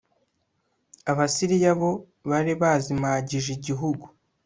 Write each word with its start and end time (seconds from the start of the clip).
abasiriya 1.11 1.71
bo 1.79 1.91
bari 2.29 2.53
bazimagije 2.61 3.49
igihugu 3.57 4.05